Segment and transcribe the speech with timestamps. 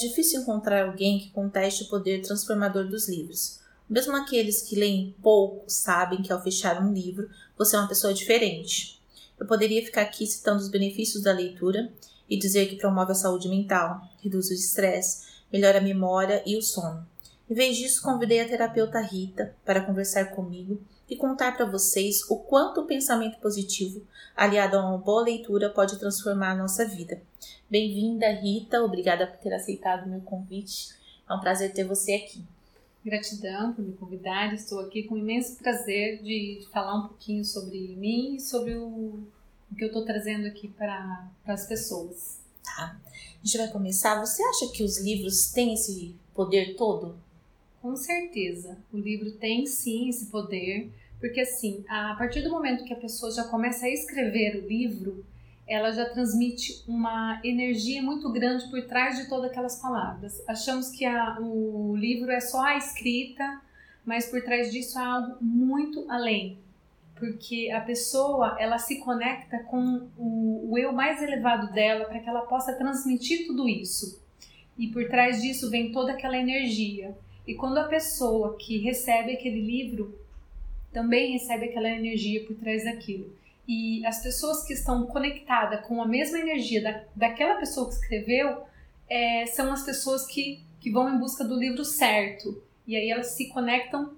[0.00, 3.60] difícil encontrar alguém que conteste o poder transformador dos livros.
[3.88, 8.14] Mesmo aqueles que leem pouco sabem que ao fechar um livro você é uma pessoa
[8.14, 9.00] diferente.
[9.38, 11.92] Eu poderia ficar aqui citando os benefícios da leitura
[12.28, 16.62] e dizer que promove a saúde mental, reduz o estresse, melhora a memória e o
[16.62, 17.06] sono.
[17.48, 20.80] Em vez disso, convidei a terapeuta Rita para conversar comigo
[21.10, 24.06] e contar para vocês o quanto o pensamento positivo,
[24.36, 27.20] aliado a uma boa leitura, pode transformar a nossa vida.
[27.68, 28.80] Bem-vinda, Rita.
[28.80, 30.90] Obrigada por ter aceitado o meu convite.
[31.28, 32.44] É um prazer ter você aqui.
[33.04, 34.54] Gratidão por me convidar.
[34.54, 39.20] Estou aqui com imenso prazer de falar um pouquinho sobre mim e sobre o,
[39.70, 42.38] o que eu estou trazendo aqui para as pessoas.
[42.62, 42.96] Tá.
[43.42, 44.20] A gente vai começar.
[44.20, 47.16] Você acha que os livros têm esse poder todo?
[47.80, 48.76] Com certeza.
[48.92, 53.30] O livro tem sim esse poder, porque assim, a partir do momento que a pessoa
[53.30, 55.24] já começa a escrever o livro,
[55.68, 60.42] ela já transmite uma energia muito grande por trás de todas aquelas palavras.
[60.48, 63.60] Achamos que a, o livro é só a escrita,
[64.04, 66.58] mas por trás disso há algo muito além.
[67.14, 72.28] Porque a pessoa, ela se conecta com o, o eu mais elevado dela para que
[72.28, 74.20] ela possa transmitir tudo isso.
[74.76, 77.14] E por trás disso vem toda aquela energia.
[77.46, 80.18] E quando a pessoa que recebe aquele livro
[80.92, 83.34] também recebe aquela energia por trás daquilo.
[83.66, 88.64] E as pessoas que estão conectadas com a mesma energia da, daquela pessoa que escreveu
[89.08, 92.62] é, são as pessoas que, que vão em busca do livro certo.
[92.86, 94.12] E aí elas se conectam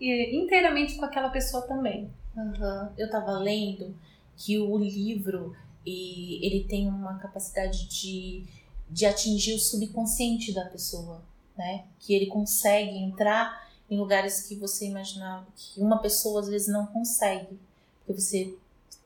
[0.00, 2.10] é, inteiramente com aquela pessoa também.
[2.36, 2.88] Uhum.
[2.98, 3.94] Eu estava lendo
[4.36, 8.44] que o livro e ele tem uma capacidade de,
[8.90, 11.22] de atingir o subconsciente da pessoa
[11.56, 11.84] né?
[11.98, 16.86] Que ele consegue entrar em lugares que você imaginava que uma pessoa às vezes não
[16.86, 17.58] consegue,
[18.04, 18.54] porque você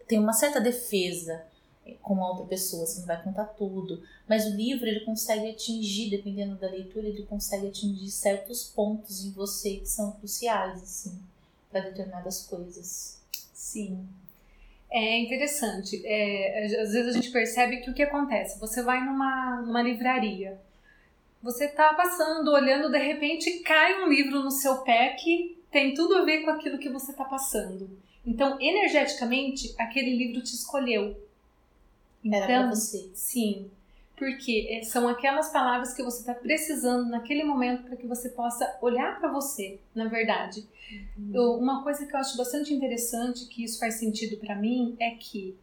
[0.09, 1.45] tem uma certa defesa
[2.03, 6.11] com a outra pessoa, você não vai contar tudo, mas o livro ele consegue atingir,
[6.11, 11.19] dependendo da leitura, ele consegue atingir certos pontos em você que são cruciais assim
[11.71, 13.21] para determinadas coisas.
[13.53, 14.07] Sim.
[14.91, 16.05] É interessante.
[16.05, 18.59] É, às vezes a gente percebe que o que acontece?
[18.59, 20.61] Você vai numa, numa livraria,
[21.43, 26.17] você tá passando, olhando, de repente cai um livro no seu pé que tem tudo
[26.17, 27.89] a ver com aquilo que você tá passando.
[28.27, 31.17] Então, energeticamente, aquele livro te escolheu.
[32.23, 33.11] Então, Era pra você.
[33.15, 33.71] Sim.
[34.17, 38.79] Porque é, são aquelas palavras que você está precisando naquele momento para que você possa
[38.83, 40.67] olhar para você, na verdade.
[41.17, 41.59] Uhum.
[41.59, 45.57] Uma coisa que eu acho bastante interessante, que isso faz sentido para mim, é que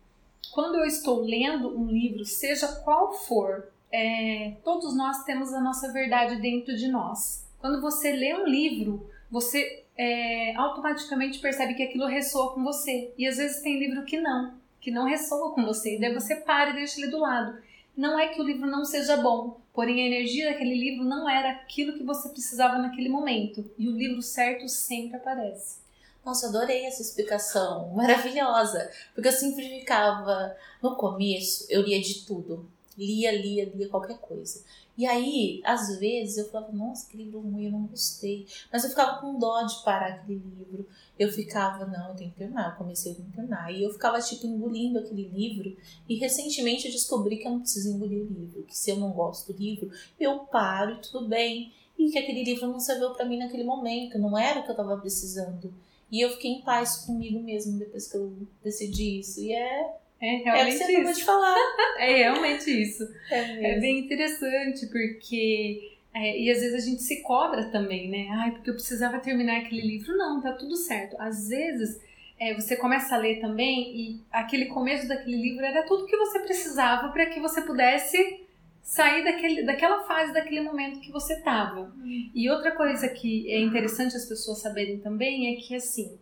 [0.52, 5.92] quando eu estou lendo um livro, seja qual for, é, todos nós temos a nossa
[5.92, 7.46] verdade dentro de nós.
[7.60, 13.14] Quando você lê um livro, você é, automaticamente percebe que aquilo ressoa com você.
[13.18, 15.96] E às vezes tem livro que não, que não ressoa com você.
[15.96, 17.58] E daí você para e deixa ele do lado.
[17.96, 21.52] Não é que o livro não seja bom, porém a energia daquele livro não era
[21.52, 23.70] aquilo que você precisava naquele momento.
[23.78, 25.80] E o livro certo sempre aparece.
[26.24, 28.92] Nossa, adorei essa explicação, maravilhosa.
[29.16, 34.64] Porque eu sempre ficava, no começo, eu lia de tudo lia, lia, lia qualquer coisa.
[34.98, 38.48] E aí, às vezes, eu falava, nossa, que livro ruim, eu não gostei.
[38.74, 40.88] Mas eu ficava com dó de parar aquele livro.
[41.20, 42.72] Eu ficava, não, eu tenho que terminar.
[42.72, 43.72] Eu comecei a terminar.
[43.72, 45.78] E eu ficava, tipo, engolindo aquele livro.
[46.10, 48.64] E recentemente eu descobri que eu não preciso engolir o livro.
[48.64, 51.72] Que se eu não gosto do livro, eu paro e tudo bem.
[51.96, 54.18] E que aquele livro não serviu para mim naquele momento.
[54.18, 55.72] Não era o que eu tava precisando.
[56.12, 59.40] E eu fiquei em paz comigo mesmo depois que eu decidi isso.
[59.42, 61.14] E é é realmente é isso.
[61.14, 61.56] de falar.
[62.00, 63.08] É realmente isso.
[63.30, 65.94] É, é bem interessante, porque.
[66.14, 68.28] É, e às vezes a gente se cobra também, né?
[68.32, 70.16] Ai, porque eu precisava terminar aquele livro.
[70.18, 71.16] Não, tá tudo certo.
[71.20, 72.00] Às vezes
[72.40, 76.40] é, você começa a ler também e aquele começo daquele livro era tudo que você
[76.40, 78.42] precisava para que você pudesse
[78.84, 81.92] sair daquele, daquela fase, daquele momento que você estava.
[82.34, 86.18] E outra coisa que é interessante as pessoas saberem também é que, assim,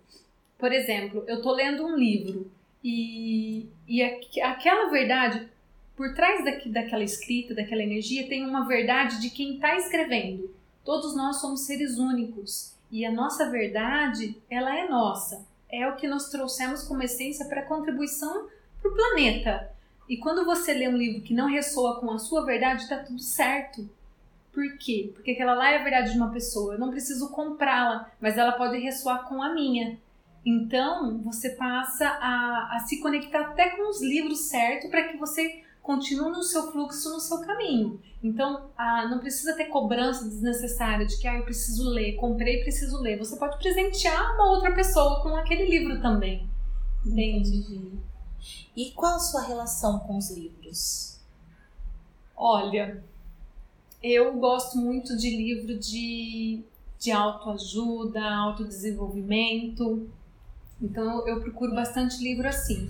[0.57, 2.49] por exemplo, eu tô lendo um livro
[2.87, 4.03] e, e
[4.43, 5.49] aquela verdade,
[5.96, 10.53] por trás daqui, daquela escrita, daquela energia, tem uma verdade de quem está escrevendo.
[10.84, 15.43] Todos nós somos seres únicos e a nossa verdade, ela é nossa.
[15.67, 18.47] É o que nós trouxemos como essência para contribuição
[18.79, 19.72] para o planeta.
[20.08, 23.20] E quando você lê um livro que não ressoa com a sua verdade, está tudo
[23.20, 23.90] certo.
[24.53, 25.11] Por quê?
[25.16, 26.76] Porque aquela lá é a verdade de uma pessoa.
[26.76, 29.97] Eu não preciso comprá-la, mas ela pode ressoar com a minha.
[30.45, 35.63] Então, você passa a, a se conectar até com os livros certos para que você
[35.81, 37.99] continue no seu fluxo, no seu caminho.
[38.23, 42.99] Então, a, não precisa ter cobrança desnecessária de que ah, eu preciso ler, comprei, preciso
[43.01, 43.17] ler.
[43.17, 46.47] Você pode presentear uma outra pessoa com aquele livro também.
[47.05, 47.91] Entende?
[48.75, 51.19] E qual a sua relação com os livros?
[52.35, 53.03] Olha,
[54.01, 56.63] eu gosto muito de livro de,
[56.99, 60.09] de autoajuda, autodesenvolvimento.
[60.81, 62.87] Então eu procuro bastante livro assim,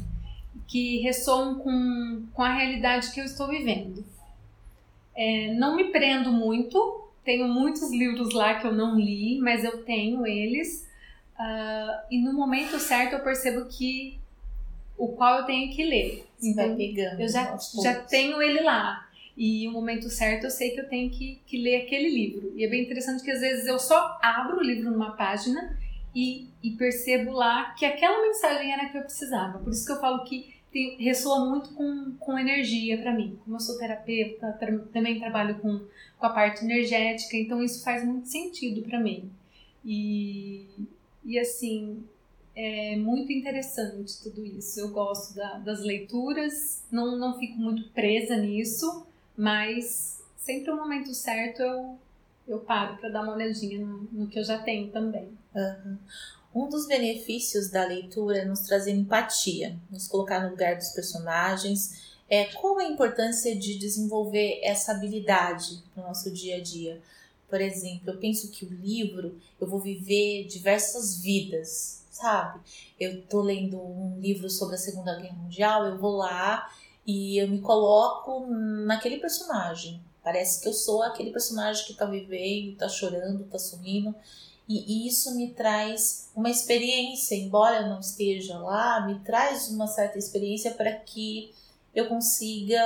[0.68, 4.04] que ressoam com, com a realidade que eu estou vivendo.
[5.16, 9.84] É, não me prendo muito, tenho muitos livros lá que eu não li, mas eu
[9.84, 10.88] tenho eles.
[11.38, 14.20] Uh, e no momento certo eu percebo que
[14.98, 16.28] o qual eu tenho que ler.
[16.38, 17.22] Você então, vai pegando.
[17.22, 19.06] Eu já, já tenho ele lá.
[19.38, 22.54] E o momento certo eu sei que eu tenho que, que ler aquele livro.
[22.56, 25.78] E é bem interessante que às vezes eu só abro o livro numa página
[26.16, 29.60] e, e percebo lá que aquela mensagem era que eu precisava.
[29.60, 33.38] Por isso que eu falo que tem, ressoa muito com, com energia para mim.
[33.44, 35.82] Como eu sou terapeuta, tra também trabalho com,
[36.18, 39.30] com a parte energética, então isso faz muito sentido para mim.
[39.84, 40.66] E,
[41.26, 42.04] e assim,
[42.56, 44.80] é muito interessante tudo isso.
[44.80, 49.06] Eu gosto da, das leituras, não, não fico muito presa nisso,
[49.38, 52.00] mas sempre no momento certo eu,
[52.48, 55.30] eu paro para dar uma olhadinha no, no, que eu já tenho também.
[55.54, 55.98] Uhum.
[56.54, 62.16] Um dos benefícios da leitura é nos trazer empatia, nos colocar no lugar dos personagens.
[62.30, 67.02] É, qual a importância de desenvolver essa habilidade no nosso dia a dia?
[67.50, 72.60] Por exemplo, eu penso que o livro eu vou viver diversas vidas, sabe?
[73.00, 76.70] Eu tô lendo um livro sobre a Segunda Guerra Mundial, eu vou lá
[77.06, 80.02] e eu me coloco naquele personagem.
[80.26, 84.16] Parece que eu sou aquele personagem que tá vivendo, tá chorando, tá sorrindo.
[84.68, 90.18] E isso me traz uma experiência, embora eu não esteja lá, me traz uma certa
[90.18, 91.54] experiência para que
[91.94, 92.82] eu consiga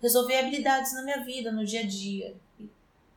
[0.00, 2.34] resolver habilidades na minha vida, no dia a dia.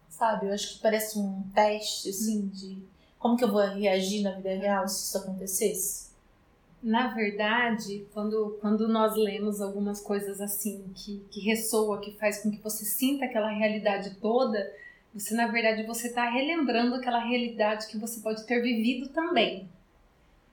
[0.09, 0.47] Sabe?
[0.47, 2.83] Eu acho que parece um teste, assim, de
[3.17, 6.08] como que eu vou reagir na vida real se isso acontecesse?
[6.81, 12.49] Na verdade, quando, quando nós lemos algumas coisas assim, que, que ressoa, que faz com
[12.49, 14.71] que você sinta aquela realidade toda,
[15.13, 19.67] você, na verdade, você está relembrando aquela realidade que você pode ter vivido também.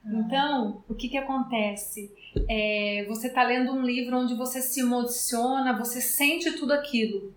[0.04, 0.10] Ah.
[0.14, 2.10] Então, o que que acontece?
[2.48, 7.32] É, você está lendo um livro onde você se emociona, você sente tudo aquilo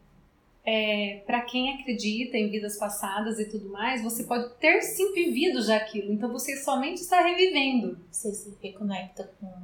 [0.71, 5.63] é, para quem acredita em vidas passadas e tudo mais, você pode ter sim vivido
[5.63, 6.13] já aquilo.
[6.13, 7.98] Então você somente está revivendo.
[8.12, 9.63] Você se reconecta com o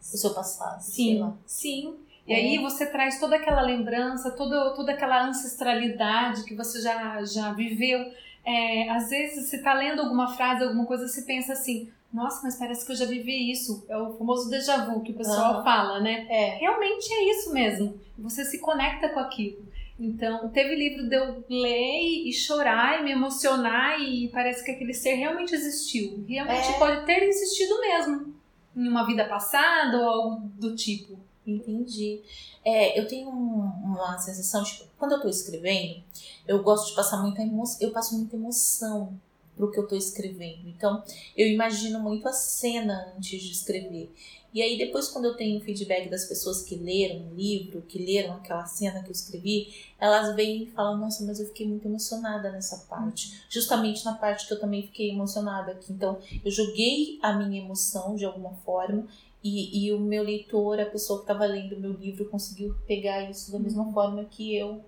[0.00, 0.80] seu passado.
[0.80, 1.96] Sim, sim.
[2.26, 2.36] E é.
[2.36, 8.10] aí você traz toda aquela lembrança, toda, toda aquela ancestralidade que você já, já viveu.
[8.46, 12.56] É, às vezes você está lendo alguma frase, alguma coisa, você pensa assim, nossa, mas
[12.56, 13.84] parece que eu já vivi isso.
[13.90, 15.64] É o famoso déjà vu que o pessoal uhum.
[15.64, 16.26] fala, né?
[16.30, 16.56] É.
[16.56, 18.00] Realmente é isso mesmo.
[18.16, 19.74] Você se conecta com aquilo.
[19.98, 24.92] Então, teve livro de eu ler e chorar e me emocionar e parece que aquele
[24.92, 26.24] ser realmente existiu.
[26.28, 26.78] Realmente é.
[26.78, 28.34] pode ter existido mesmo.
[28.76, 31.16] Em uma vida passada ou algo do tipo.
[31.46, 32.20] Entendi.
[32.64, 36.02] É, eu tenho uma sensação, tipo, quando eu tô escrevendo,
[36.48, 39.18] eu gosto de passar muita emoção, eu passo muita emoção
[39.56, 40.68] pro que eu tô escrevendo.
[40.68, 41.02] Então,
[41.36, 44.12] eu imagino muito a cena antes de escrever.
[44.54, 48.34] E aí depois quando eu tenho feedback das pessoas que leram o livro, que leram
[48.34, 52.52] aquela cena que eu escrevi, elas vêm e falam, nossa, mas eu fiquei muito emocionada
[52.52, 53.42] nessa parte.
[53.48, 55.92] Justamente na parte que eu também fiquei emocionada aqui.
[55.92, 59.08] Então, eu joguei a minha emoção de alguma forma
[59.42, 63.28] e, e o meu leitor, a pessoa que estava lendo o meu livro, conseguiu pegar
[63.28, 64.82] isso da mesma forma que eu.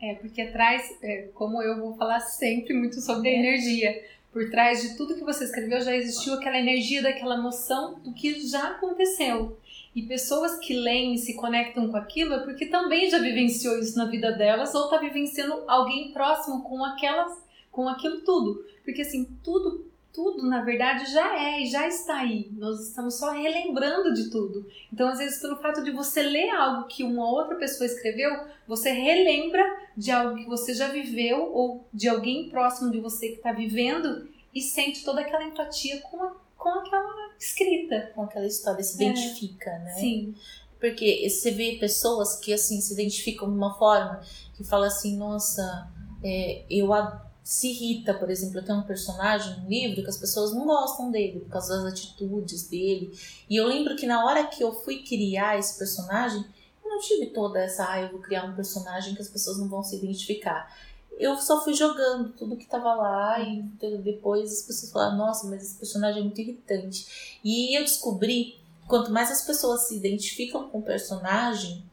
[0.00, 4.02] É, é porque traz, é, como eu vou falar sempre muito sobre a energia
[4.32, 8.46] por trás de tudo que você escreveu já existiu aquela energia daquela emoção do que
[8.48, 9.58] já aconteceu.
[9.94, 13.98] E pessoas que leem e se conectam com aquilo é porque também já vivenciou isso
[13.98, 17.32] na vida delas ou está vivenciando alguém próximo com aquelas,
[17.72, 18.64] com aquilo tudo.
[18.84, 22.50] Porque assim, tudo tudo na verdade já é e já está aí.
[22.52, 24.66] Nós estamos só relembrando de tudo.
[24.92, 28.30] Então, às vezes, pelo fato de você ler algo que uma outra pessoa escreveu,
[28.66, 29.64] você relembra
[29.96, 34.28] de algo que você já viveu ou de alguém próximo de você que está vivendo
[34.54, 38.12] e sente toda aquela empatia com, a, com aquela escrita.
[38.14, 39.78] Com aquela história, se identifica, é.
[39.78, 39.92] né?
[39.92, 40.34] Sim.
[40.78, 44.22] Porque você vê pessoas que assim se identificam de uma forma
[44.54, 45.88] que fala assim, nossa,
[46.24, 50.16] é, eu adoro se irrita, por exemplo, eu tenho um personagem no livro que as
[50.16, 53.18] pessoas não gostam dele por causa das atitudes dele.
[53.48, 56.44] E eu lembro que na hora que eu fui criar esse personagem,
[56.84, 59.68] eu não tive toda essa, ah, eu vou criar um personagem que as pessoas não
[59.68, 60.74] vão se identificar.
[61.18, 63.62] Eu só fui jogando tudo que tava lá e
[64.02, 67.38] depois as pessoas falaram, nossa, mas esse personagem é muito irritante.
[67.44, 71.84] E eu descobri, quanto mais as pessoas se identificam com o personagem,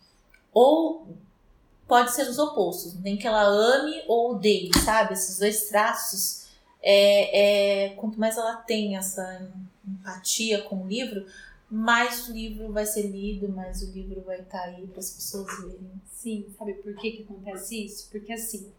[0.54, 1.08] ou
[1.88, 3.00] pode ser os opostos.
[3.00, 5.14] Nem que ela ame ou odeie, sabe?
[5.14, 6.48] Esses dois traços.
[6.82, 9.50] É, é, quanto mais ela tem essa
[9.86, 11.26] empatia com o livro,
[11.70, 15.10] mais o livro vai ser lido, mais o livro vai estar tá aí para as
[15.10, 15.92] pessoas verem.
[16.14, 18.08] Sim, sabe por que, que acontece isso?
[18.10, 18.72] Porque assim,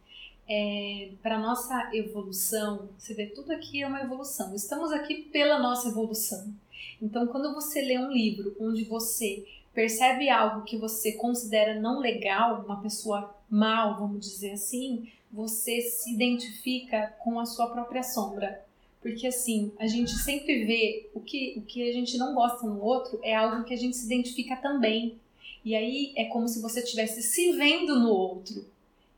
[0.48, 4.54] é, para nossa evolução, você vê, tudo aqui é uma evolução.
[4.54, 6.52] Estamos aqui pela nossa evolução.
[7.00, 12.64] Então, quando você lê um livro onde você percebe algo que você considera não legal,
[12.64, 18.64] uma pessoa mal, vamos dizer assim, você se identifica com a sua própria sombra.
[19.00, 22.82] Porque assim, a gente sempre vê o que, o que a gente não gosta no
[22.82, 25.16] outro é algo que a gente se identifica também.
[25.64, 28.64] E aí é como se você estivesse se vendo no outro.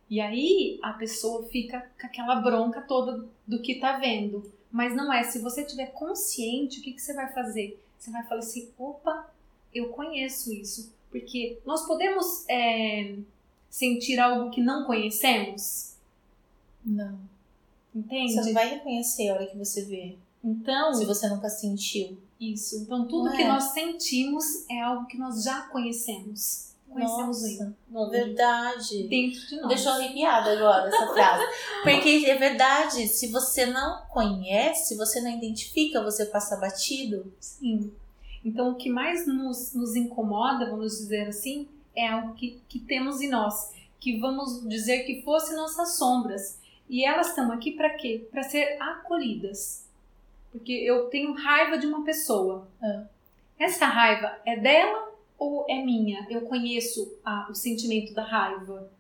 [0.09, 4.53] E aí a pessoa fica com aquela bronca toda do que tá vendo.
[4.71, 5.25] Mas não é.
[5.25, 7.83] Se você tiver consciente, o que, que você vai fazer?
[7.99, 9.31] Você vai falar assim: opa,
[9.75, 10.93] eu conheço isso.
[11.11, 13.17] Porque nós podemos é,
[13.69, 15.95] sentir algo que não conhecemos?
[16.85, 17.19] Não.
[17.95, 18.35] Entende?
[18.35, 20.17] Você não vai reconhecer a hora que você vê.
[20.43, 20.95] Então.
[20.95, 22.17] Se você nunca sentiu.
[22.41, 22.77] Isso.
[22.77, 23.37] Então, tudo é.
[23.37, 26.70] que nós sentimos é algo que nós já conhecemos.
[26.91, 27.77] Conhecemos ainda.
[28.11, 29.05] Verdade.
[29.05, 29.69] Dentro de nós.
[29.69, 31.45] Deixou arrepiada agora essa frase.
[31.83, 37.33] Porque é verdade, se você não conhece, você não identifica, você passa batido.
[37.39, 37.93] Sim.
[38.45, 43.21] Então, o que mais nos, nos incomoda, vamos dizer assim, é algo que, que temos
[43.21, 43.73] em nós.
[44.01, 48.27] Que vamos dizer que fosse nossas sombras e elas estão aqui para quê?
[48.33, 49.87] Para ser acolhidas.
[50.51, 52.67] Porque eu tenho raiva de uma pessoa.
[52.83, 53.03] É.
[53.61, 55.10] Essa raiva é dela
[55.41, 56.27] ou é minha?
[56.29, 58.93] Eu conheço a, o sentimento da raiva.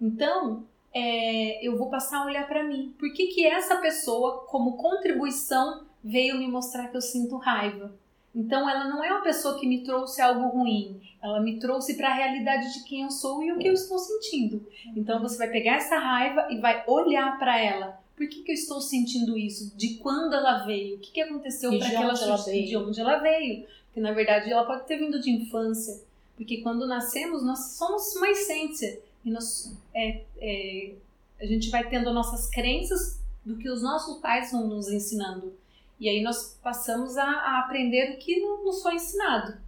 [0.00, 2.94] Então, é, eu vou passar a olhar para mim.
[2.98, 7.94] Por que, que essa pessoa, como contribuição, veio me mostrar que eu sinto raiva?
[8.34, 12.08] Então, ela não é uma pessoa que me trouxe algo ruim, ela me trouxe para
[12.08, 14.66] a realidade de quem eu sou e o que eu estou sentindo.
[14.96, 18.02] Então, você vai pegar essa raiva e vai olhar para ela.
[18.16, 19.76] Por que, que eu estou sentindo isso?
[19.76, 20.96] De quando ela veio?
[20.96, 22.36] O que, que aconteceu para que ela, ela?
[22.36, 23.66] De onde ela veio?
[23.94, 26.02] Porque, na verdade, ela pode ter vindo de infância.
[26.36, 29.00] Porque quando nascemos, nós somos uma essência.
[29.24, 30.94] E nós, é, é,
[31.40, 35.54] a gente vai tendo nossas crenças do que os nossos pais vão nos ensinando.
[36.00, 39.58] E aí nós passamos a, a aprender o que não nos foi ensinado.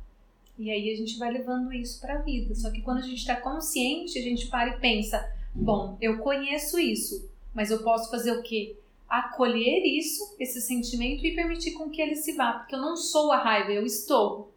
[0.58, 2.52] E aí a gente vai levando isso para a vida.
[2.56, 6.80] Só que quando a gente está consciente, a gente para e pensa: bom, eu conheço
[6.80, 8.76] isso, mas eu posso fazer o quê?
[9.18, 13.32] Acolher isso, esse sentimento e permitir com que ele se vá, porque eu não sou
[13.32, 14.52] a raiva, eu estou.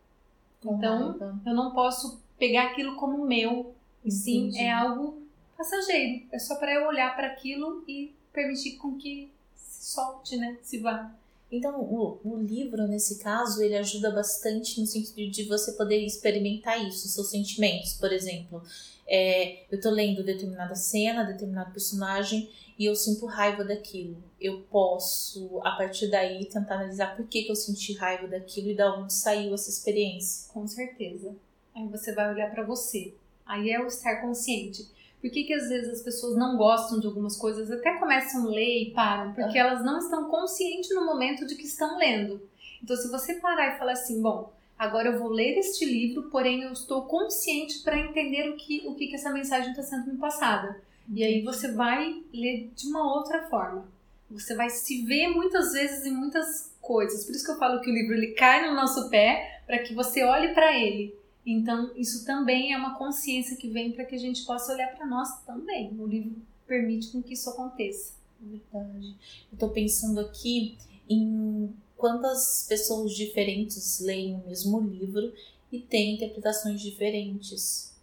[0.63, 3.73] Então, eu não posso pegar aquilo como meu,
[4.03, 5.21] e sim é algo
[5.57, 6.25] passageiro.
[6.31, 10.57] É só para eu olhar para aquilo e permitir com que se solte, né?
[10.61, 11.11] Se vá.
[11.51, 16.85] Então, o, o livro, nesse caso, ele ajuda bastante no sentido de você poder experimentar
[16.87, 17.93] isso, seus sentimentos.
[17.93, 18.61] Por exemplo,
[19.07, 24.23] é, eu tô lendo determinada cena, determinado personagem e eu sinto raiva daquilo.
[24.39, 28.75] Eu posso, a partir daí, tentar analisar por que, que eu senti raiva daquilo e
[28.75, 30.47] da onde saiu essa experiência.
[30.53, 31.35] Com certeza.
[31.75, 33.13] Aí você vai olhar para você.
[33.45, 34.87] Aí é o estar consciente.
[35.21, 38.49] Por que, que às vezes as pessoas não gostam de algumas coisas, até começam a
[38.49, 39.33] ler e param?
[39.33, 39.61] Porque é.
[39.61, 42.41] elas não estão conscientes no momento de que estão lendo.
[42.81, 46.63] Então, se você parar e falar assim, bom, agora eu vou ler este livro, porém
[46.63, 50.17] eu estou consciente para entender o que, o que, que essa mensagem está sendo me
[50.17, 50.81] passada.
[51.13, 53.85] E aí você vai ler de uma outra forma.
[54.31, 57.25] Você vai se ver muitas vezes em muitas coisas.
[57.25, 59.93] Por isso que eu falo que o livro ele cai no nosso pé para que
[59.93, 61.18] você olhe para ele
[61.51, 65.07] então, isso também é uma consciência que vem para que a gente possa olhar para
[65.07, 65.91] nós também.
[65.99, 66.35] O livro
[66.67, 68.13] permite com que isso aconteça.
[68.39, 69.15] Verdade.
[69.51, 70.77] Eu estou pensando aqui
[71.09, 75.33] em quantas pessoas diferentes leem o mesmo livro
[75.71, 77.93] e têm interpretações diferentes.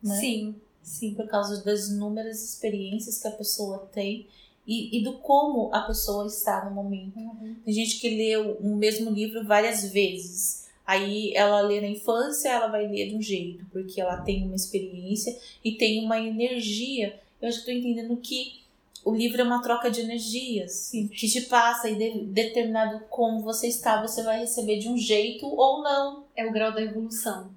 [0.00, 0.20] Né?
[0.20, 1.12] Sim, sim.
[1.12, 4.28] Por causa das inúmeras experiências que a pessoa tem
[4.64, 7.18] e, e do como a pessoa está no momento.
[7.18, 7.56] Uhum.
[7.64, 12.68] Tem gente que leu o mesmo livro várias vezes Aí ela lê na infância, ela
[12.68, 17.18] vai ler de um jeito, porque ela tem uma experiência e tem uma energia.
[17.42, 18.60] Eu já estou entendendo que
[19.04, 21.08] o livro é uma troca de energias Sim.
[21.08, 25.46] que te passa e de, determinado como você está, você vai receber de um jeito
[25.46, 26.24] ou não.
[26.34, 27.50] É o grau da evolução.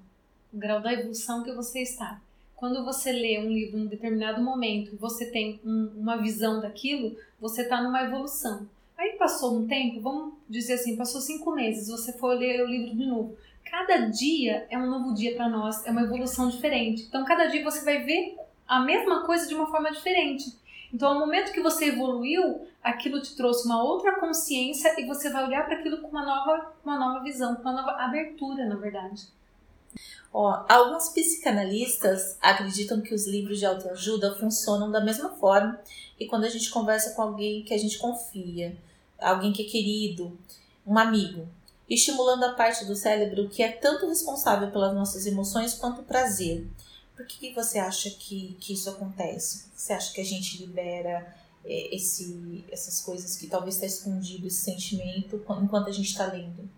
[0.54, 2.22] O grau da evolução que você está.
[2.56, 6.60] Quando você lê um livro em um determinado momento e você tem um, uma visão
[6.60, 8.68] daquilo, você está numa evolução.
[9.30, 13.06] Passou um tempo, vamos dizer assim, passou cinco meses, você foi ler o livro de
[13.06, 13.38] novo.
[13.64, 17.04] Cada dia é um novo dia para nós, é uma evolução diferente.
[17.04, 18.36] Então, cada dia você vai ver
[18.68, 20.58] a mesma coisa de uma forma diferente.
[20.92, 25.46] Então, ao momento que você evoluiu, aquilo te trouxe uma outra consciência e você vai
[25.46, 29.28] olhar para aquilo com uma nova, uma nova visão, com uma nova abertura, na verdade.
[30.34, 35.80] Ó, alguns psicanalistas acreditam que os livros de autoajuda funcionam da mesma forma
[36.18, 38.76] que quando a gente conversa com alguém que a gente confia
[39.22, 40.38] alguém que é querido,
[40.86, 41.48] um amigo.
[41.90, 46.68] estimulando a parte do cérebro que é tanto responsável pelas nossas emoções quanto o prazer.
[47.16, 49.66] Por que, que você acha que, que isso acontece?
[49.76, 51.36] Você acha que a gente libera
[51.66, 56.70] é, esse, essas coisas que talvez está escondido, esse sentimento, enquanto a gente está lendo?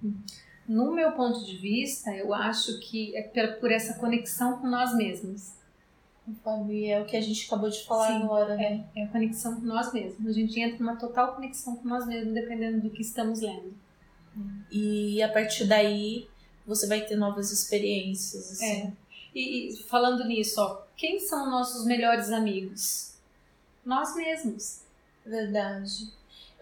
[0.68, 3.22] No meu ponto de vista, eu acho que é
[3.60, 5.52] por essa conexão com nós mesmos.
[6.25, 8.86] Conforme é o que a gente acabou de falar Sim, agora, né?
[8.96, 10.28] É, é a conexão com nós mesmos.
[10.28, 13.74] A gente entra numa total conexão com nós mesmos, dependendo do que estamos lendo.
[14.72, 16.28] E a partir daí,
[16.66, 18.51] você vai ter novas experiências.
[18.51, 18.66] Assim.
[18.66, 18.94] É.
[19.34, 23.16] E, e falando nisso, ó, quem são nossos melhores amigos?
[23.84, 24.82] Nós mesmos.
[25.25, 26.12] Verdade.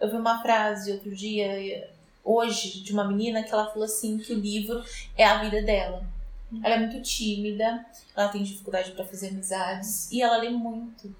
[0.00, 1.90] Eu vi uma frase outro dia,
[2.24, 4.82] hoje, de uma menina que ela falou assim que o livro
[5.16, 6.04] é a vida dela.
[6.62, 11.14] Ela é muito tímida, ela tem dificuldade para fazer amizades e ela lê muito.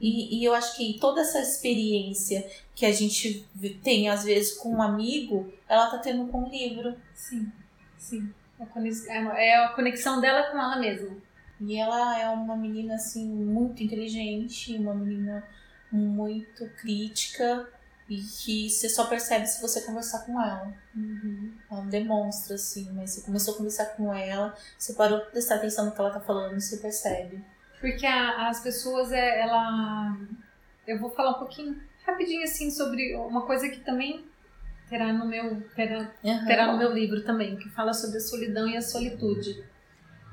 [0.00, 3.46] E, e, eu acho que toda essa experiência que a gente
[3.82, 6.96] tem, às vezes, com um amigo, ela tá tendo com um livro.
[7.14, 7.52] Sim,
[7.98, 8.32] sim.
[9.08, 11.14] É, é a conexão dela com ela mesma.
[11.60, 15.44] E ela é uma menina, assim, muito inteligente, uma menina
[15.92, 17.68] muito crítica
[18.08, 20.72] e que você só percebe se você conversar com ela.
[20.94, 21.54] Uhum.
[21.70, 25.56] Ela não demonstra, assim, mas você começou a conversar com ela, você parou de prestar
[25.56, 27.42] atenção no que ela tá falando, você percebe.
[27.80, 30.16] Porque a, as pessoas, é, ela...
[30.86, 34.26] Eu vou falar um pouquinho, rapidinho, assim, sobre uma coisa que também
[34.88, 36.44] terá no meu, terá, uhum.
[36.44, 39.64] terá no meu livro também, que fala sobre a solidão e a solitude.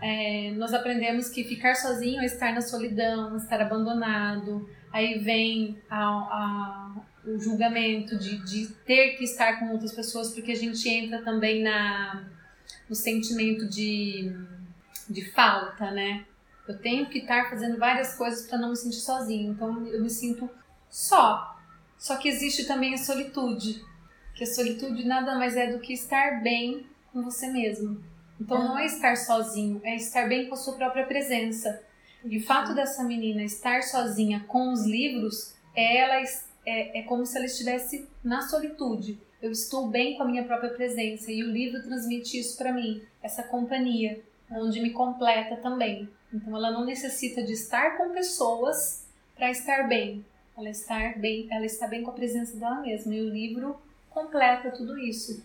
[0.01, 4.67] É, nós aprendemos que ficar sozinho é estar na solidão, estar abandonado.
[4.91, 10.51] Aí vem a, a, o julgamento de, de ter que estar com outras pessoas, porque
[10.51, 12.25] a gente entra também na,
[12.89, 14.35] no sentimento de,
[15.09, 16.25] de falta, né?
[16.67, 20.09] Eu tenho que estar fazendo várias coisas para não me sentir sozinho, então eu me
[20.09, 20.49] sinto
[20.89, 21.59] só.
[21.97, 23.83] Só que existe também a solitude,
[24.33, 28.03] que a solitude nada mais é do que estar bem com você mesmo.
[28.39, 31.83] Então não é estar sozinho, é estar bem com a sua própria presença.
[32.23, 36.21] E o fato dessa menina estar sozinha com os livros, ela
[36.65, 39.17] é, é como se ela estivesse na solitude.
[39.41, 43.01] Eu estou bem com a minha própria presença e o livro transmite isso para mim,
[43.23, 44.21] essa companhia,
[44.51, 46.07] onde me completa também.
[46.33, 50.23] Então ela não necessita de estar com pessoas para estar bem.
[50.57, 54.69] Ela estar bem, ela está bem com a presença dela mesma e o livro completa
[54.69, 55.43] tudo isso.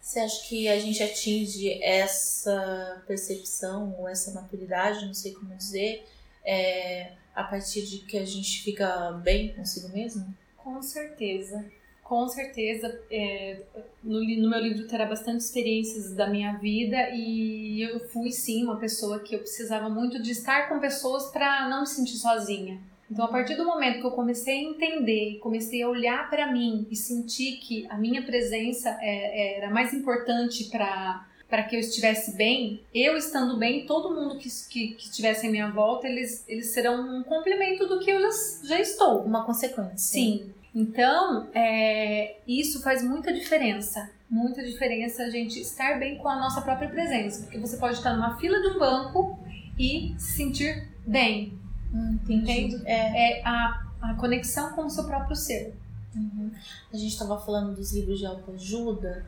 [0.00, 6.04] Você acha que a gente atinge essa percepção ou essa maturidade, não sei como dizer,
[6.44, 10.34] é, a partir de que a gente fica bem consigo mesmo?
[10.62, 11.64] Com certeza.
[12.02, 13.00] Com certeza.
[13.10, 13.62] É,
[14.02, 18.76] no, no, meu livro terá bastante experiências da minha vida e eu fui sim uma
[18.76, 22.80] pessoa que eu precisava muito de estar com pessoas para não me sentir sozinha.
[23.10, 26.86] Então, a partir do momento que eu comecei a entender, comecei a olhar para mim
[26.90, 32.36] e sentir que a minha presença é, era mais importante para para que eu estivesse
[32.36, 36.72] bem, eu estando bem, todo mundo que, que, que estivesse à minha volta, eles, eles
[36.72, 38.28] serão um complemento do que eu já,
[38.68, 39.24] já estou.
[39.24, 39.96] Uma consequência.
[39.96, 40.54] Sim.
[40.72, 44.08] Então, é, isso faz muita diferença.
[44.30, 47.42] Muita diferença a gente estar bem com a nossa própria presença.
[47.42, 49.36] Porque você pode estar numa fila de um banco
[49.76, 51.58] e se sentir bem.
[51.92, 52.80] Hum, entendi.
[52.84, 55.74] É, é a, a conexão com o seu próprio ser.
[56.14, 56.52] Uhum.
[56.92, 59.26] A gente estava falando dos livros de autoajuda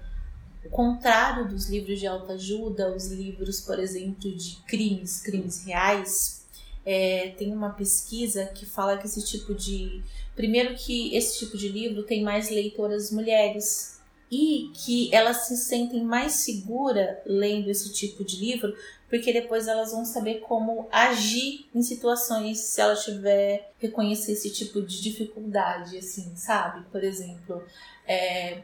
[0.65, 6.43] o contrário dos livros de autoajuda, os livros, por exemplo, de crimes, crimes reais,
[6.85, 10.03] é, tem uma pesquisa que fala que esse tipo de.
[10.35, 16.03] Primeiro, que esse tipo de livro tem mais leitoras mulheres e que elas se sentem
[16.03, 18.75] mais seguras lendo esse tipo de livro,
[19.11, 24.81] porque depois elas vão saber como agir em situações se ela tiver reconhecer esse tipo
[24.81, 26.83] de dificuldade, assim, sabe?
[26.91, 27.63] Por exemplo,
[28.09, 28.63] é,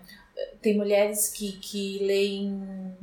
[0.61, 2.97] tem mulheres que, que leem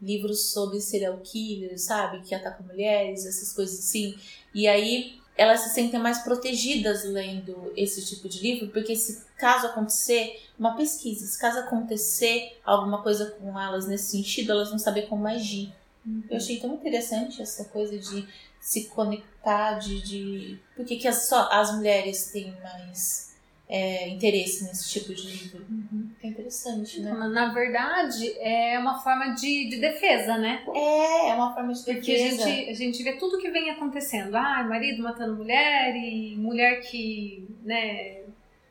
[0.00, 2.22] livros sobre serial killers, sabe?
[2.22, 4.16] Que atacam mulheres, essas coisas assim.
[4.54, 9.66] E aí elas se sentem mais protegidas lendo esse tipo de livro, porque se caso
[9.66, 15.02] acontecer uma pesquisa, se caso acontecer alguma coisa com elas nesse sentido, elas vão saber
[15.02, 15.72] como agir.
[16.04, 16.22] Uhum.
[16.28, 18.26] Eu achei tão interessante essa coisa de
[18.60, 20.02] se conectar, de.
[20.02, 20.58] de...
[20.76, 23.31] Por que, que as, só as mulheres têm mais
[23.68, 25.64] é, interesse nesse tipo de livro.
[25.70, 26.10] Uhum.
[26.22, 27.12] É interessante, né?
[27.12, 30.62] Na verdade, é uma forma de, de defesa, né?
[30.74, 31.96] É, é uma forma de defesa.
[31.96, 34.34] Porque a gente, a gente vê tudo que vem acontecendo.
[34.34, 38.22] Ah, marido matando mulher e mulher que, né,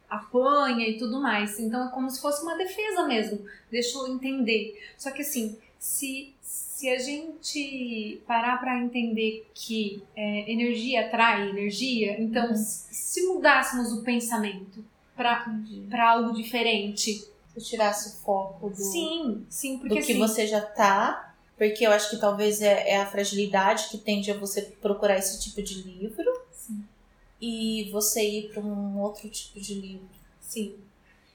[0.10, 1.60] apanha e tudo mais.
[1.60, 3.44] Então é como se fosse uma defesa mesmo.
[3.72, 4.78] Deixa eu entender.
[4.98, 6.36] Só que assim, se,
[6.82, 12.56] se a gente parar para entender que é, energia atrai energia, então uhum.
[12.56, 14.84] se mudássemos o pensamento
[15.16, 20.48] para algo diferente, Se tirasse o foco do, sim, sim, porque do que assim, você
[20.48, 21.36] já tá.
[21.56, 25.40] Porque eu acho que talvez é, é a fragilidade que tende a você procurar esse
[25.40, 26.84] tipo de livro Sim.
[27.40, 30.10] e você ir para um outro tipo de livro.
[30.40, 30.76] Sim.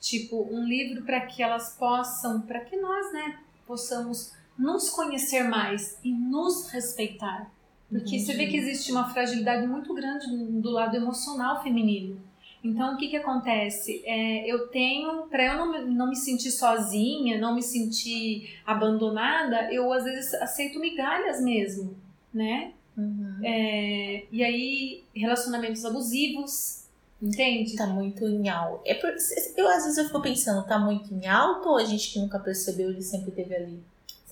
[0.01, 5.99] Tipo, um livro para que elas possam, para que nós, né, possamos nos conhecer mais
[6.03, 7.51] e nos respeitar.
[7.91, 12.21] Porque você vê que existe uma fragilidade muito grande do, do lado emocional feminino.
[12.65, 14.03] Então, o que que acontece?
[14.05, 19.73] É, eu tenho, para eu não, me- não me sentir sozinha, não me sentir abandonada,
[19.73, 21.97] eu às vezes aceito migalhas mesmo,
[22.35, 22.73] né?
[22.97, 23.39] Uhum.
[23.45, 26.87] É, e aí, relacionamentos abusivos,
[27.23, 27.77] entende?
[27.77, 28.81] Tá muito em alto.
[28.85, 29.11] É por,
[29.57, 32.39] eu, às vezes eu fico pensando, tá muito em alto ou a gente que nunca
[32.41, 33.81] percebeu ele sempre teve ali?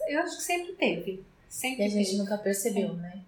[0.08, 1.12] Eu acho que sempre teve.
[1.12, 2.18] E Sempre a gente teve.
[2.18, 3.20] nunca percebeu, né?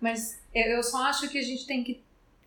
[0.00, 2.00] Mas eu eu só acho que a gente tem que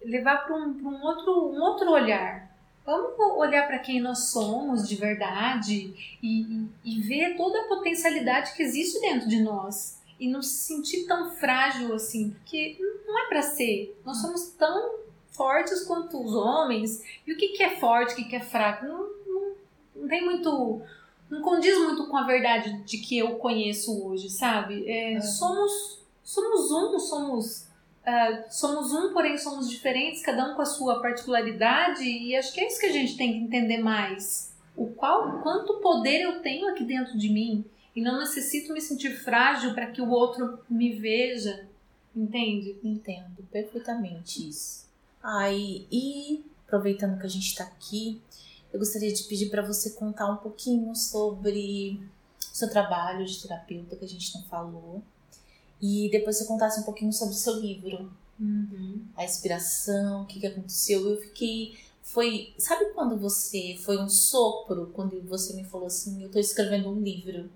[0.03, 2.49] levar para um, pra um, outro, um outro olhar.
[2.85, 8.53] Vamos olhar para quem nós somos de verdade e, e, e ver toda a potencialidade
[8.55, 9.99] que existe dentro de nós.
[10.19, 13.97] E não se sentir tão frágil assim, porque não é para ser.
[14.03, 14.99] Nós somos tão
[15.31, 17.03] fortes quanto os homens.
[17.25, 18.85] E o que, que é forte, o que, que é fraco?
[18.85, 19.55] Não, não,
[19.95, 20.81] não tem muito.
[21.29, 24.83] Não condiz muito com a verdade de que eu conheço hoje, sabe?
[24.89, 25.21] É, Uhum.
[25.21, 27.69] Somos somos um, somos
[28.05, 32.59] ah, somos um, porém somos diferentes, cada um com a sua particularidade, e acho que
[32.59, 34.51] é isso que a gente tem que entender mais.
[34.75, 37.63] O qual, quanto poder eu tenho aqui dentro de mim,
[37.95, 41.67] e não necessito me sentir frágil para que o outro me veja,
[42.15, 42.79] entende?
[42.83, 44.87] Entendo perfeitamente isso.
[45.21, 48.21] Ai, e aproveitando que a gente tá aqui,
[48.71, 51.99] eu gostaria de pedir para você contar um pouquinho sobre
[52.51, 55.01] o seu trabalho de terapeuta que a gente não falou.
[55.81, 58.11] E depois você contasse um pouquinho sobre o seu livro,
[59.15, 61.09] a inspiração, o que, que aconteceu.
[61.09, 61.77] Eu fiquei.
[62.01, 62.53] Foi.
[62.57, 63.77] Sabe quando você.
[63.81, 67.49] Foi um sopro quando você me falou assim: eu tô escrevendo um livro.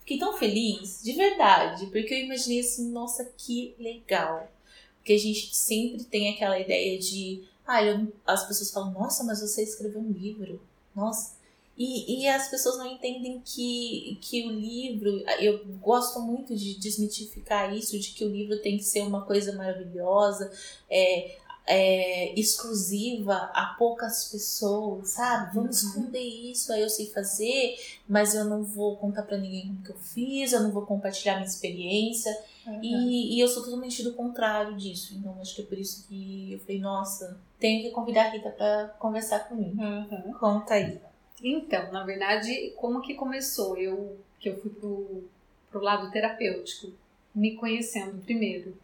[0.00, 4.50] Fiquei tão feliz, de verdade, porque eu imaginei assim: nossa, que legal.
[4.98, 7.44] Porque a gente sempre tem aquela ideia de.
[7.66, 10.60] Ah, eu- as pessoas falam: nossa, mas você escreveu um livro.
[10.94, 11.32] Nossa.
[11.76, 15.10] E, e as pessoas não entendem que, que o livro.
[15.40, 19.52] Eu gosto muito de desmitificar isso, de que o livro tem que ser uma coisa
[19.54, 20.52] maravilhosa,
[20.88, 25.52] é, é, exclusiva a poucas pessoas, sabe?
[25.54, 25.88] Vamos Uhum.
[25.88, 27.76] esconder isso, aí eu sei fazer,
[28.08, 31.34] mas eu não vou contar pra ninguém como que eu fiz, eu não vou compartilhar
[31.36, 32.36] minha experiência.
[32.82, 35.14] E, e eu sou totalmente do contrário disso.
[35.16, 38.50] Então acho que é por isso que eu falei, nossa, tenho que convidar a Rita
[38.50, 39.80] pra conversar comigo.
[39.80, 40.32] Uhum.
[40.34, 40.98] Conta aí.
[41.42, 43.76] Então, na verdade, como que começou?
[43.76, 45.24] Eu que eu fui pro,
[45.70, 46.92] pro lado terapêutico,
[47.34, 48.76] me conhecendo primeiro.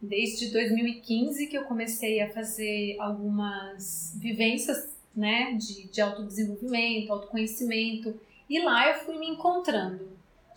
[0.00, 8.60] Desde 2015 que eu comecei a fazer algumas vivências, né, de, de autodesenvolvimento, autoconhecimento, e
[8.60, 10.08] lá eu fui me encontrando.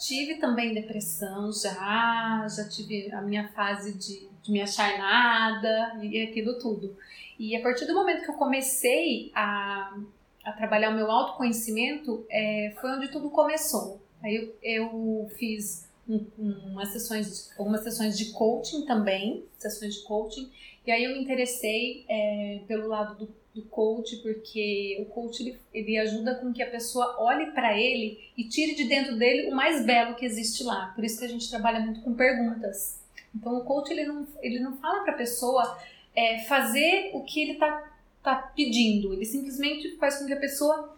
[0.06, 6.22] Tive também depressão já, já tive a minha fase de, de me achar nada e
[6.22, 6.96] aquilo tudo.
[7.40, 9.98] E a partir do momento que eu comecei a
[10.46, 14.02] a trabalhar o meu autoconhecimento, é, foi onde tudo começou.
[14.22, 20.52] Aí eu, eu fiz um- umas sessões, algumas sessões de coaching também, sessões de coaching,
[20.86, 25.58] e aí eu me interessei é, pelo lado do, do coach, porque o coach ele,
[25.74, 29.56] ele ajuda com que a pessoa olhe para ele e tire de dentro dele o
[29.56, 30.92] mais belo que existe lá.
[30.96, 33.00] Por isso que a gente trabalha muito com perguntas.
[33.36, 35.78] Então o coach ele não, ele não fala para a pessoa
[36.16, 37.92] é, fazer o que ele está
[38.24, 39.14] tá pedindo.
[39.14, 40.98] Ele simplesmente faz com que a pessoa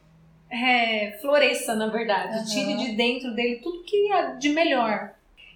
[0.49, 2.37] é, floresça, na verdade.
[2.37, 2.45] Aham.
[2.45, 5.13] Tire de dentro dele tudo que é de melhor.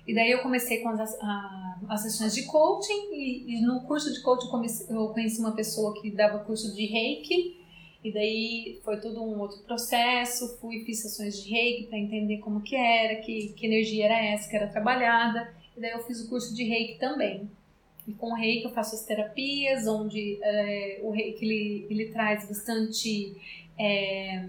[0.07, 4.13] E daí eu comecei com as, a- as sessões de coaching e, e no curso
[4.13, 4.47] de coaching
[4.89, 7.57] eu, conheci uma pessoa que dava curso de reiki
[8.03, 12.61] e daí foi todo um outro processo, fui fiz sessões de reiki para entender como
[12.61, 16.29] que era, que, que energia era essa que era trabalhada e daí eu fiz o
[16.29, 17.49] curso de reiki também.
[18.07, 22.47] E com o reiki eu faço as terapias, onde é, o reiki ele, ele traz
[22.47, 23.35] bastante
[23.77, 24.45] é,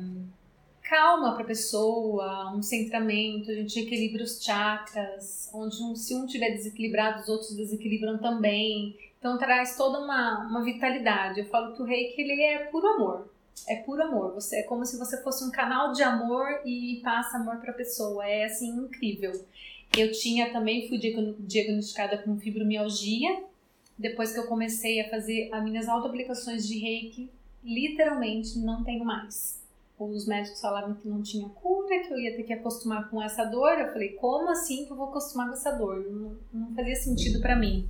[0.90, 6.26] calma para a pessoa, um centramento, a gente equilibra os chakras, onde um, se um
[6.26, 8.98] tiver desequilibrado, os outros desequilibram também.
[9.16, 11.38] Então traz toda uma, uma vitalidade.
[11.38, 13.30] Eu falo que o reiki ele é puro amor.
[13.68, 14.34] É puro amor.
[14.34, 17.74] Você é como se você fosse um canal de amor e passa amor para a
[17.74, 18.26] pessoa.
[18.26, 19.32] É assim incrível.
[19.96, 23.44] Eu tinha também fui diagno- diagnosticada com fibromialgia.
[23.96, 27.30] Depois que eu comecei a fazer as minhas autoaplicações de reiki,
[27.62, 29.60] literalmente não tenho mais.
[30.04, 33.44] Os médicos falavam que não tinha cura, que eu ia ter que acostumar com essa
[33.44, 33.78] dor.
[33.78, 36.04] Eu falei, como assim que eu vou acostumar com essa dor?
[36.10, 37.88] Não, não fazia sentido para mim.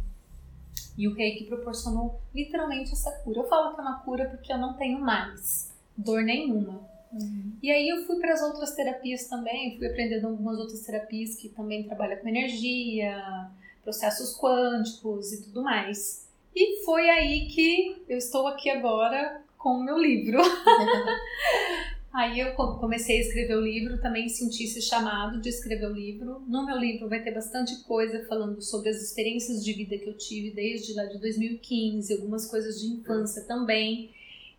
[0.99, 3.41] E o reiki proporcionou literalmente essa cura.
[3.41, 6.81] Eu falo que é uma cura porque eu não tenho mais dor nenhuma.
[7.13, 7.53] Uhum.
[7.63, 11.49] E aí eu fui para as outras terapias também, fui aprendendo algumas outras terapias que
[11.49, 13.51] também trabalham com energia,
[13.83, 16.29] processos quânticos e tudo mais.
[16.55, 20.41] E foi aí que eu estou aqui agora com o meu livro.
[22.13, 26.43] Aí eu comecei a escrever o livro, também senti esse chamado de escrever o livro.
[26.49, 30.17] No meu livro vai ter bastante coisa falando sobre as experiências de vida que eu
[30.17, 34.11] tive desde lá de 2015, algumas coisas de infância também.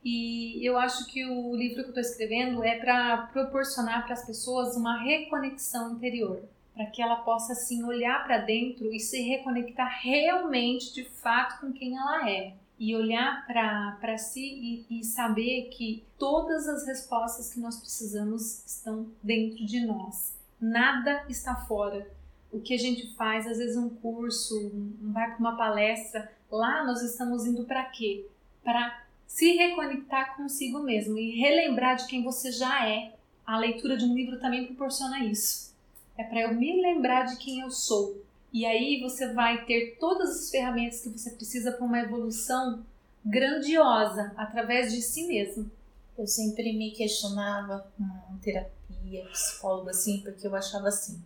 [0.03, 4.25] E eu acho que o livro que eu estou escrevendo é para proporcionar para as
[4.25, 6.41] pessoas uma reconexão interior,
[6.73, 11.73] para que ela possa assim olhar para dentro e se reconectar realmente, de fato, com
[11.73, 17.59] quem ela é e olhar para si e, e, saber que todas as respostas que
[17.59, 20.35] nós precisamos estão dentro de nós.
[20.59, 22.09] Nada está fora.
[22.51, 26.83] O que a gente faz, às vezes um curso, um, vai para uma palestra, lá
[26.83, 28.25] nós estamos indo para quê?
[28.63, 33.13] Para se reconectar consigo mesmo e relembrar de quem você já é.
[33.45, 35.71] A leitura de um livro também proporciona isso.
[36.17, 40.29] É para eu me lembrar de quem eu sou, e aí você vai ter todas
[40.29, 42.85] as ferramentas que você precisa para uma evolução
[43.25, 45.71] grandiosa através de si mesmo.
[46.17, 51.21] Eu sempre me questionava com terapia, psicóloga, assim, porque eu achava assim: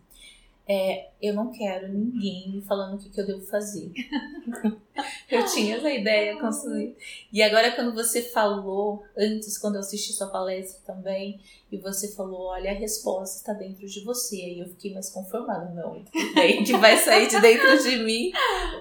[0.67, 3.91] é, eu não quero ninguém me falando o que, que eu devo fazer.
[5.29, 6.95] eu tinha essa ideia construída.
[7.31, 11.39] E agora, quando você falou, antes, quando eu assisti sua palestra também,
[11.71, 14.37] e você falou: olha, a resposta está dentro de você.
[14.37, 16.03] Aí eu fiquei mais conformada: não,
[16.65, 18.31] que vai sair de dentro de mim,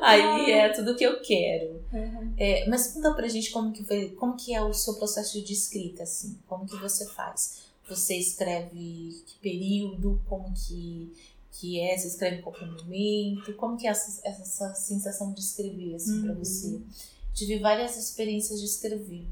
[0.01, 1.83] aí é tudo que eu quero.
[1.93, 2.35] Uhum.
[2.39, 5.53] É, mas conta pra gente como que, foi, como que é o seu processo de
[5.53, 7.65] escrita, assim, como que você faz?
[7.89, 11.13] Você escreve que período, como que
[11.55, 13.55] que é, você escreve em qualquer momento?
[13.55, 16.25] Como que é essa, essa sensação de escrever, assim, uhum.
[16.25, 16.83] para você?
[17.33, 19.27] Tive várias experiências de escrever.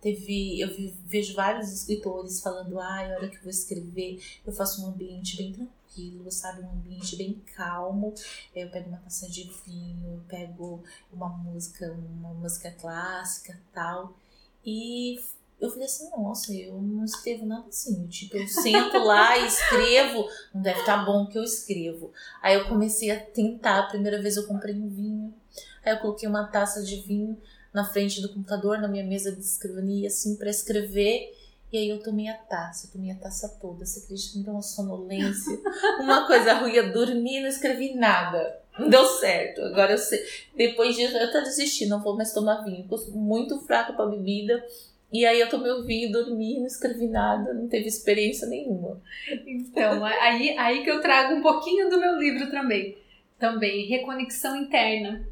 [0.00, 4.52] Teve, eu vi, vejo vários escritores falando, ah, a hora que eu vou escrever, eu
[4.52, 6.62] faço um ambiente bem tranquilo, sabe?
[6.62, 8.14] Um ambiente bem calmo.
[8.54, 14.16] Eu pego uma taça de vinho, eu pego uma música, uma música clássica tal.
[14.64, 15.20] E
[15.60, 18.06] eu falei assim, nossa, eu não escrevo nada assim.
[18.08, 22.12] Tipo, eu sento lá e escrevo, não deve estar tá bom que eu escrevo.
[22.42, 25.32] Aí eu comecei a tentar, a primeira vez eu comprei um vinho,
[25.84, 27.40] aí eu coloquei uma taça de vinho
[27.72, 31.34] na frente do computador, na minha mesa de escrivania, assim, para escrever.
[31.72, 33.84] E aí eu tomei a taça, eu tomei a taça toda.
[33.84, 35.58] Você acredita que me deu uma sonolência?
[36.00, 38.60] uma coisa ruim, eu dormi e não escrevi nada.
[38.78, 39.62] Não deu certo.
[39.62, 40.24] Agora eu sei.
[40.56, 42.86] Depois disso, eu até desisti, não vou mais tomar vinho.
[42.90, 44.64] Eu muito fraca pra bebida.
[45.12, 49.00] E aí eu tomei o vinho, dormi, não escrevi nada, não teve experiência nenhuma.
[49.46, 52.98] Então, aí, aí que eu trago um pouquinho do meu livro também.
[53.38, 55.26] Também, reconexão interna.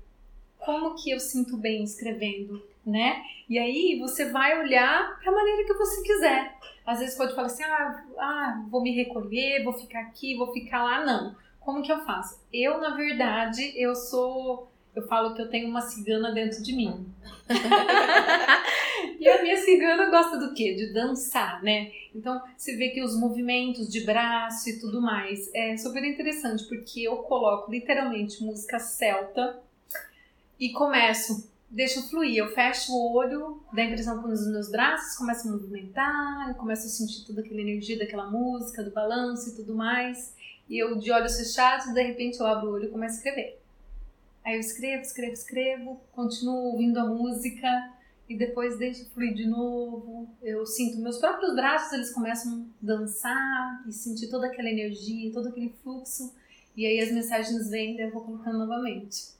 [0.58, 3.22] Como que eu sinto bem escrevendo, né?
[3.48, 6.54] E aí você vai olhar para a maneira que você quiser.
[6.86, 10.84] Às vezes pode falar assim, ah, ah, vou me recolher, vou ficar aqui, vou ficar
[10.84, 11.04] lá.
[11.04, 11.36] Não.
[11.60, 12.40] Como que eu faço?
[12.52, 17.06] Eu, na verdade, eu sou eu falo que eu tenho uma cigana dentro de mim.
[19.18, 20.74] e a minha cigana gosta do quê?
[20.74, 21.90] De dançar, né?
[22.14, 27.00] Então, você vê que os movimentos de braço e tudo mais é super interessante, porque
[27.02, 29.60] eu coloco literalmente música celta
[30.60, 32.36] e começo, deixo fluir.
[32.36, 36.54] Eu fecho o olho, dá a impressão que os meus braços começam a movimentar, eu
[36.54, 40.36] começo a sentir toda aquela energia daquela música, do balanço e tudo mais.
[40.68, 43.63] E eu, de olhos fechados, de repente eu abro o olho e começo a escrever.
[44.44, 47.66] Aí eu escrevo, escrevo, escrevo, continuo ouvindo a música
[48.28, 50.28] e depois deixo fluir de novo.
[50.42, 55.48] Eu sinto meus próprios braços, eles começam a dançar e sentir toda aquela energia, todo
[55.48, 56.34] aquele fluxo.
[56.76, 59.32] E aí as mensagens vêm e eu vou colocando novamente.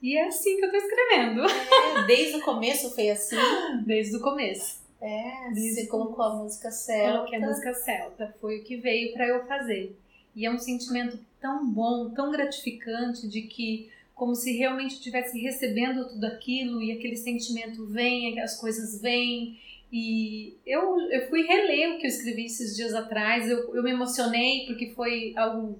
[0.00, 1.42] E é assim que eu tô escrevendo.
[1.42, 3.36] É, desde o começo foi assim?
[3.84, 4.80] Desde o começo.
[5.00, 7.12] É, desde você colocou a música celta.
[7.12, 9.96] Coloquei a música celta, foi o que veio para eu fazer.
[10.34, 16.08] E é um sentimento tão bom, tão gratificante de que como se realmente estivesse recebendo
[16.08, 19.60] tudo aquilo e aquele sentimento vem, as coisas vêm.
[19.92, 23.90] E eu, eu fui reler o que eu escrevi esses dias atrás, eu, eu me
[23.90, 25.78] emocionei porque foi algo.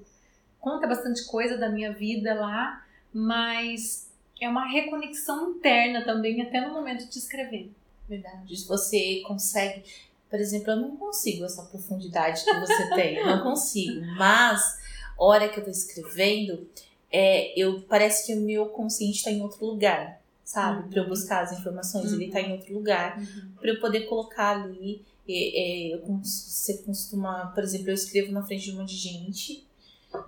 [0.61, 6.75] conta bastante coisa da minha vida lá, mas é uma reconexão interna também, até no
[6.75, 7.73] momento de escrever.
[8.07, 8.55] Verdade.
[8.67, 9.83] Você consegue.
[10.29, 14.79] Por exemplo, eu não consigo essa profundidade que você tem, eu não consigo, mas
[15.17, 16.69] hora que eu tô escrevendo,
[17.11, 20.85] é, eu parece que o meu consciente está em outro lugar, sabe?
[20.85, 20.91] Uhum.
[20.91, 22.17] Para eu buscar as informações, uhum.
[22.17, 23.53] ele está em outro lugar, uhum.
[23.61, 25.05] para eu poder colocar ali.
[25.29, 28.97] É, é, eu, você costuma, por exemplo, eu escrevo na frente de um monte de
[28.97, 29.67] gente,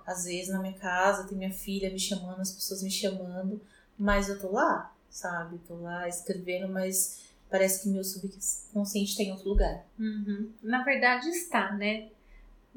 [0.05, 3.61] às vezes na minha casa, tem minha filha me chamando, as pessoas me chamando,
[3.97, 5.57] mas eu tô lá, sabe?
[5.67, 9.85] Tô lá escrevendo, mas parece que meu subconsciente tem outro lugar.
[9.97, 10.51] Uhum.
[10.61, 12.09] Na verdade está, né?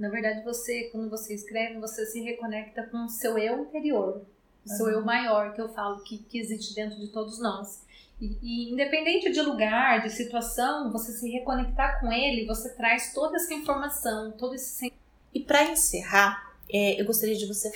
[0.02, 4.26] Na verdade, você, quando você escreve, você se reconecta com o seu eu interior,
[4.66, 4.92] o seu uhum.
[4.94, 7.84] eu maior, que eu falo que, que existe dentro de todos nós.
[8.20, 13.36] E, e, independente de lugar, de situação, você se reconectar com ele, você traz toda
[13.36, 14.92] essa informação, todo esse
[15.32, 17.70] E para encerrar, é, eu gostaria de você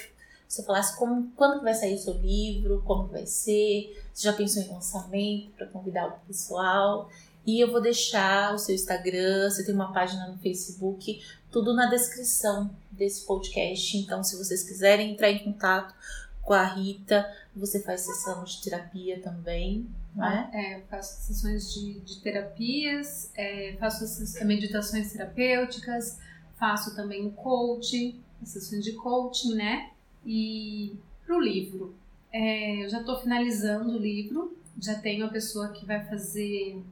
[0.48, 4.32] você falasse como, quando que vai sair o seu livro, como vai ser, você já
[4.32, 7.10] pensou em lançamento para convidar o pessoal.
[7.46, 11.86] E eu vou deixar o seu Instagram, você tem uma página no Facebook, tudo na
[11.86, 13.96] descrição desse podcast.
[13.96, 15.94] Então, se vocês quiserem entrar em contato
[16.42, 20.50] com a Rita, você faz sessão de terapia também, né?
[20.52, 24.04] É, eu faço sessões de, de terapias, é, faço
[24.44, 26.18] meditações terapêuticas,
[26.58, 29.90] faço também o coaching, sessões de coaching, né?
[30.24, 31.94] E pro livro,
[32.32, 36.82] é, eu já estou finalizando o livro, já tenho a pessoa que vai fazer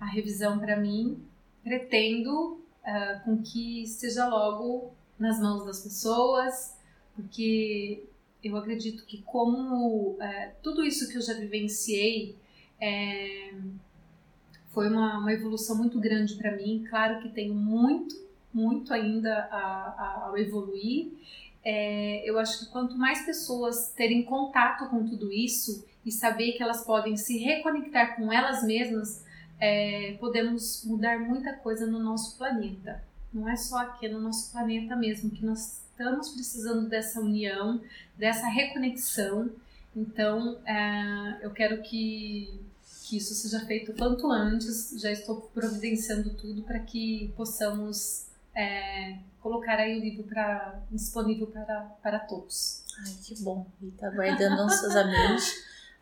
[0.00, 1.22] a revisão para mim.
[1.62, 6.74] Pretendo uh, com que esteja logo nas mãos das pessoas,
[7.14, 8.02] porque
[8.42, 10.18] eu acredito que como uh,
[10.62, 12.34] tudo isso que eu já vivenciei
[12.80, 13.52] é,
[14.70, 16.86] foi uma, uma, evolução muito grande para mim.
[16.88, 18.16] Claro que tenho muito,
[18.52, 21.12] muito ainda a, a, evoluir.
[21.62, 26.62] É, eu acho que quanto mais pessoas terem contato com tudo isso e saber que
[26.62, 29.26] elas podem se reconectar com elas mesmas,
[29.60, 33.02] é, podemos mudar muita coisa no nosso planeta.
[33.32, 37.80] Não é só aqui, é no nosso planeta mesmo, que nós estamos precisando dessa união,
[38.16, 39.50] dessa reconexão.
[39.94, 42.60] Então, é, eu quero que,
[43.04, 44.98] que isso seja feito quanto antes.
[45.00, 51.82] Já estou providenciando tudo para que possamos é, colocar aí o livro pra, disponível para,
[52.02, 52.82] para todos.
[52.98, 54.06] Ai, que bom, Rita.
[54.08, 55.44] Aguardando ansiosamente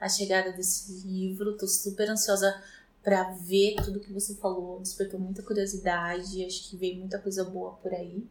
[0.00, 1.52] a chegada desse livro.
[1.52, 2.62] Estou super ansiosa
[3.08, 7.72] para ver tudo que você falou, despertou muita curiosidade, acho que veio muita coisa boa
[7.82, 8.22] por aí.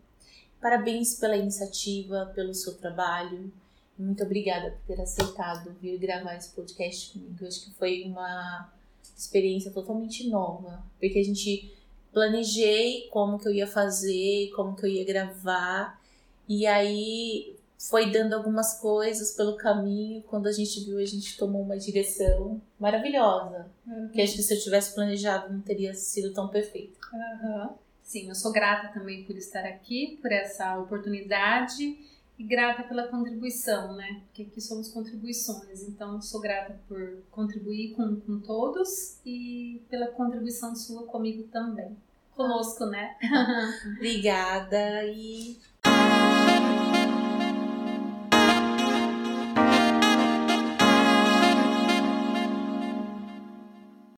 [0.62, 3.52] Parabéns pela iniciativa, pelo seu trabalho.
[3.98, 7.44] Muito obrigada por ter aceitado vir gravar esse podcast comigo.
[7.44, 8.72] Acho que foi uma
[9.18, 11.76] experiência totalmente nova, porque a gente
[12.14, 16.00] planejei como que eu ia fazer, como que eu ia gravar,
[16.48, 20.24] e aí foi dando algumas coisas pelo caminho.
[20.24, 23.68] Quando a gente viu, a gente tomou uma direção maravilhosa.
[23.86, 24.10] Uhum.
[24.10, 26.98] Que acho que se eu tivesse planejado não teria sido tão perfeito.
[27.14, 27.70] Uhum.
[28.02, 31.98] Sim, eu sou grata também por estar aqui, por essa oportunidade
[32.40, 34.22] e grata pela contribuição, né?
[34.26, 40.76] Porque aqui somos contribuições, então sou grata por contribuir com, com todos e pela contribuição
[40.76, 41.98] sua comigo também.
[42.36, 43.18] Conosco, né?
[43.98, 45.58] Obrigada e